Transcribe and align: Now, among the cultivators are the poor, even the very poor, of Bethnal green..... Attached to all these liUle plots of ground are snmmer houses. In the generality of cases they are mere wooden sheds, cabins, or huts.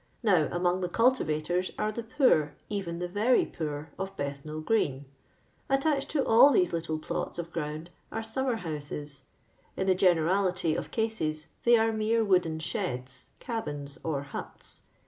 Now, 0.23 0.49
among 0.51 0.81
the 0.81 0.89
cultivators 0.89 1.69
are 1.77 1.91
the 1.91 2.01
poor, 2.01 2.55
even 2.69 2.97
the 2.97 3.07
very 3.07 3.45
poor, 3.45 3.91
of 3.99 4.17
Bethnal 4.17 4.59
green..... 4.59 5.05
Attached 5.69 6.09
to 6.09 6.25
all 6.25 6.49
these 6.49 6.71
liUle 6.71 6.99
plots 6.99 7.37
of 7.37 7.53
ground 7.53 7.91
are 8.11 8.21
snmmer 8.21 8.57
houses. 8.57 9.21
In 9.77 9.85
the 9.85 9.93
generality 9.93 10.73
of 10.73 10.89
cases 10.89 11.49
they 11.65 11.77
are 11.77 11.93
mere 11.93 12.23
wooden 12.25 12.57
sheds, 12.57 13.27
cabins, 13.39 13.99
or 14.03 14.23
huts. 14.23 14.81